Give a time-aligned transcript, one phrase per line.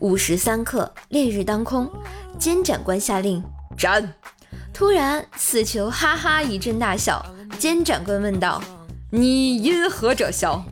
[0.00, 1.90] 午时三刻，烈日当空，
[2.38, 3.42] 监斩官下令
[3.76, 4.14] 斩。
[4.72, 7.24] 突然，死囚哈哈一阵大笑。
[7.58, 8.62] 监斩官问道
[9.10, 10.64] ：“你因何者笑？”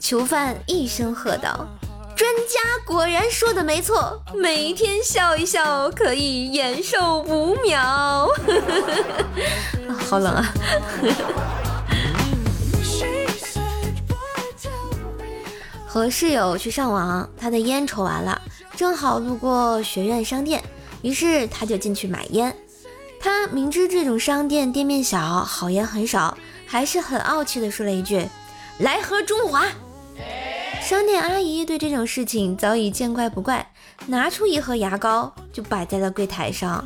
[0.00, 1.66] 囚犯一声喝道
[2.14, 8.28] ：“专家果然说的没错，每天笑一笑可以延寿五秒。
[10.08, 10.54] ”好冷啊！
[15.88, 18.40] 和室友去上网，他的烟抽完了，
[18.76, 20.62] 正好路过学院商店，
[21.00, 22.54] 于是他就进去买烟。
[23.18, 26.36] 他明知这种商店店面小，好烟很少，
[26.66, 28.28] 还是很傲气的说了一句
[28.78, 29.66] ：“来盒中华。”
[30.82, 33.66] 商店阿姨对这种事情早已见怪不怪，
[34.06, 36.84] 拿出一盒牙膏就摆在了柜台上。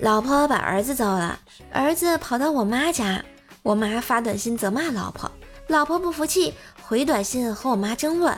[0.00, 1.36] 老婆把儿子揍了，
[1.72, 3.24] 儿子跑到我妈家，
[3.68, 5.30] 我妈发短信责骂老婆，
[5.66, 8.34] 老婆不服气回短信和我妈争论。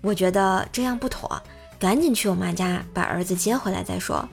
[0.00, 1.38] 我觉得这样不妥，
[1.78, 4.26] 赶紧去我妈家把儿子接回来再说。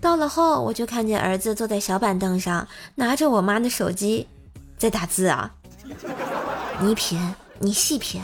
[0.00, 4.26] 到了后，我就看见儿子坐在小板凳上，拿着我妈的手机
[4.78, 5.52] 在打字啊。
[6.80, 7.20] 你品，
[7.58, 8.22] 你细品。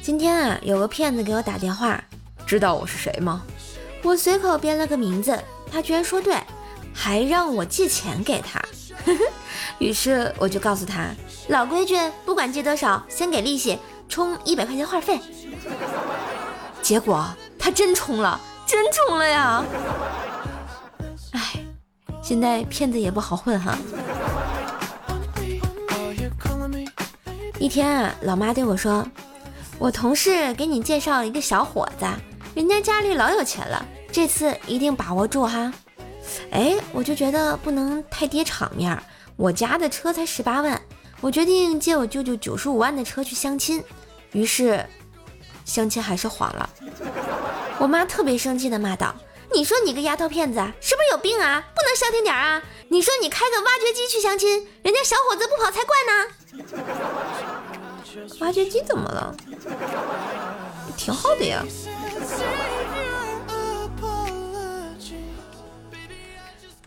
[0.00, 2.02] 今天啊，有个骗子给我打电话，
[2.46, 3.42] 知道我是谁吗？
[4.04, 6.36] 我随口编了个名字，他居然说对，
[6.92, 8.62] 还让我借钱给他。
[9.80, 11.08] 于是我就告诉他，
[11.48, 11.96] 老规矩，
[12.26, 15.18] 不管借多少，先给利息，充一百块钱话费。
[16.82, 17.26] 结果
[17.58, 19.64] 他真充了，真充了呀！
[21.32, 21.40] 哎，
[22.22, 23.76] 现在骗子也不好混哈。
[27.58, 29.02] 一天啊，老妈对我说。
[29.76, 32.06] 我同事给你介绍了一个小伙子，
[32.54, 35.72] 人家家里老有钱了，这次一定把握住哈。
[36.52, 38.96] 哎，我就觉得不能太跌场面，
[39.36, 40.80] 我家的车才十八万，
[41.20, 43.82] 我决定借我舅舅九十五万的车去相亲，
[44.32, 44.86] 于是
[45.64, 46.70] 相亲还是黄了。
[47.78, 49.12] 我妈特别生气的骂道
[49.52, 51.60] ：“你说你个丫头片子是不是有病啊？
[51.74, 52.62] 不能消停点啊？
[52.88, 56.12] 你说你开个挖掘机去相亲，人家小伙子不跑才怪呢。”
[58.40, 59.34] 挖掘机怎么了？
[60.96, 61.64] 挺好的呀。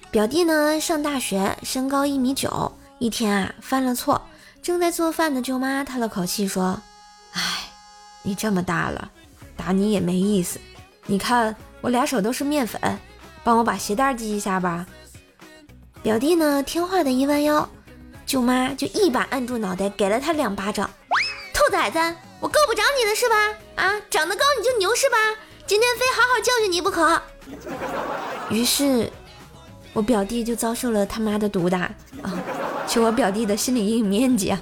[0.09, 2.72] 表弟呢，上大学，身高一米九。
[2.97, 4.19] 一天啊，犯了错，
[4.63, 6.81] 正在做饭的舅妈叹了口气说
[7.34, 7.41] ：“哎，
[8.24, 9.12] 你这么大了，
[9.56, 10.59] 打你也没意思。
[11.06, 12.81] 你看我俩手都是面粉，
[13.44, 14.88] 帮我把鞋带系一下吧。”
[16.02, 17.69] 表弟呢，听话的一弯腰，
[18.25, 20.90] 舅妈就一把按住脑袋，给了他两巴掌。
[21.53, 22.00] 兔崽子，
[22.40, 23.36] 我够不着你的是吧？
[23.75, 25.18] 啊，长得高你就牛是吧？
[25.66, 27.22] 今天非好好教训你不可。
[28.50, 29.12] 于是，
[29.94, 31.80] 我表弟就遭受了他妈的毒打
[32.22, 32.40] 啊！
[32.88, 34.62] 求我表弟的心理阴影面积啊！